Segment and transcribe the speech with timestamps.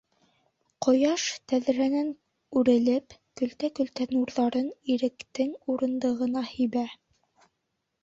[0.85, 2.09] Ҡояш, тәҙрәнән
[2.61, 6.91] үрелеп, көлтә-көлтә нурҙарын Иректең урындығына һибә.